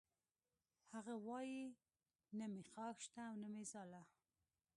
هغه 0.93 1.13
وایی 1.27 1.63
نه 2.37 2.45
مې 2.51 2.63
خاښ 2.71 2.97
شته 3.05 3.21
او 3.29 3.35
نه 3.55 3.63
ځاله 3.71 4.01